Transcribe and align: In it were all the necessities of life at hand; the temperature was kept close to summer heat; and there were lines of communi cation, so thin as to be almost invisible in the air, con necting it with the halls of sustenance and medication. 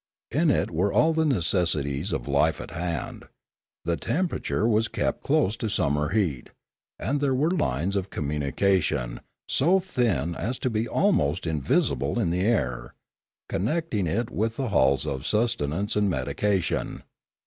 In 0.31 0.49
it 0.49 0.71
were 0.71 0.91
all 0.91 1.13
the 1.13 1.25
necessities 1.25 2.11
of 2.11 2.27
life 2.27 2.59
at 2.59 2.71
hand; 2.71 3.25
the 3.85 3.95
temperature 3.97 4.67
was 4.67 4.87
kept 4.87 5.21
close 5.21 5.55
to 5.57 5.69
summer 5.69 6.09
heat; 6.09 6.49
and 6.97 7.21
there 7.21 7.35
were 7.35 7.51
lines 7.51 7.95
of 7.95 8.09
communi 8.09 8.55
cation, 8.55 9.19
so 9.47 9.79
thin 9.79 10.33
as 10.33 10.57
to 10.57 10.71
be 10.71 10.87
almost 10.87 11.45
invisible 11.45 12.17
in 12.19 12.31
the 12.31 12.41
air, 12.41 12.95
con 13.47 13.61
necting 13.65 14.07
it 14.09 14.31
with 14.31 14.55
the 14.55 14.69
halls 14.69 15.05
of 15.05 15.23
sustenance 15.23 15.95
and 15.95 16.09
medication. 16.09 17.03